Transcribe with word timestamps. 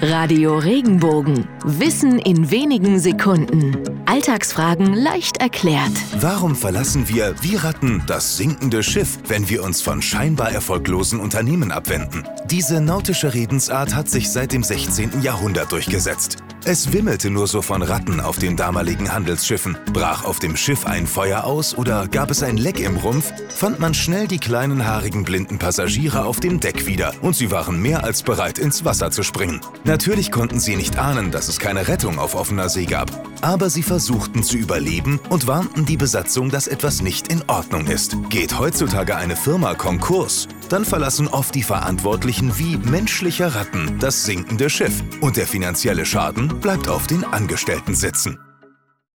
Radio 0.00 0.58
Regenbogen. 0.58 1.48
Wissen 1.64 2.20
in 2.20 2.52
wenigen 2.52 3.00
Sekunden. 3.00 3.76
Alltagsfragen 4.06 4.94
leicht 4.94 5.38
erklärt. 5.38 5.90
Warum 6.20 6.54
verlassen 6.54 7.08
wir, 7.08 7.34
wie 7.40 7.56
Ratten, 7.56 8.04
das 8.06 8.36
sinkende 8.36 8.84
Schiff, 8.84 9.18
wenn 9.26 9.48
wir 9.48 9.64
uns 9.64 9.82
von 9.82 10.00
scheinbar 10.00 10.52
erfolglosen 10.52 11.18
Unternehmen 11.18 11.72
abwenden? 11.72 12.24
Diese 12.48 12.80
nautische 12.80 13.34
Redensart 13.34 13.96
hat 13.96 14.08
sich 14.08 14.30
seit 14.30 14.52
dem 14.52 14.62
16. 14.62 15.20
Jahrhundert 15.20 15.72
durchgesetzt. 15.72 16.36
Es 16.70 16.92
wimmelte 16.92 17.30
nur 17.30 17.46
so 17.46 17.62
von 17.62 17.80
Ratten 17.80 18.20
auf 18.20 18.38
den 18.38 18.54
damaligen 18.54 19.10
Handelsschiffen. 19.10 19.78
Brach 19.94 20.24
auf 20.24 20.38
dem 20.38 20.54
Schiff 20.54 20.84
ein 20.84 21.06
Feuer 21.06 21.44
aus 21.44 21.74
oder 21.74 22.06
gab 22.08 22.30
es 22.30 22.42
ein 22.42 22.58
Leck 22.58 22.78
im 22.78 22.98
Rumpf, 22.98 23.32
fand 23.48 23.80
man 23.80 23.94
schnell 23.94 24.28
die 24.28 24.36
kleinen 24.36 24.84
haarigen 24.84 25.24
blinden 25.24 25.58
Passagiere 25.58 26.26
auf 26.26 26.40
dem 26.40 26.60
Deck 26.60 26.84
wieder 26.84 27.14
und 27.22 27.34
sie 27.34 27.50
waren 27.50 27.80
mehr 27.80 28.04
als 28.04 28.22
bereit, 28.22 28.58
ins 28.58 28.84
Wasser 28.84 29.10
zu 29.10 29.22
springen. 29.22 29.62
Natürlich 29.84 30.30
konnten 30.30 30.60
sie 30.60 30.76
nicht 30.76 30.98
ahnen, 30.98 31.30
dass 31.30 31.48
es 31.48 31.58
keine 31.58 31.88
Rettung 31.88 32.18
auf 32.18 32.34
offener 32.34 32.68
See 32.68 32.84
gab, 32.84 33.10
aber 33.40 33.70
sie 33.70 33.82
versuchten 33.82 34.42
zu 34.42 34.58
überleben 34.58 35.20
und 35.30 35.46
warnten 35.46 35.86
die 35.86 35.96
Besatzung, 35.96 36.50
dass 36.50 36.68
etwas 36.68 37.00
nicht 37.00 37.32
in 37.32 37.42
Ordnung 37.46 37.86
ist. 37.86 38.14
Geht 38.28 38.58
heutzutage 38.58 39.16
eine 39.16 39.36
Firma 39.36 39.72
Konkurs, 39.72 40.48
dann 40.72 40.84
verlassen 40.84 41.28
oft 41.28 41.54
die 41.54 41.62
Verantwortlichen 41.62 42.58
wie 42.58 42.76
menschliche 42.76 43.54
Ratten 43.54 43.98
das 43.98 44.24
sinkende 44.24 44.70
Schiff 44.70 45.02
und 45.20 45.36
der 45.36 45.46
finanzielle 45.46 46.06
Schaden 46.06 46.60
bleibt 46.60 46.88
auf 46.88 47.06
den 47.06 47.24
Angestellten 47.24 47.94
sitzen. 47.94 48.38